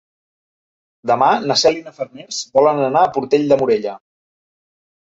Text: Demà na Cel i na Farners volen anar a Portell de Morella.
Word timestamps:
Demà 1.11 1.27
na 1.51 1.59
Cel 1.65 1.77
i 1.81 1.83
na 1.89 1.95
Farners 1.99 2.41
volen 2.59 2.85
anar 2.89 3.05
a 3.07 3.13
Portell 3.21 3.49
de 3.55 3.63
Morella. 3.63 3.97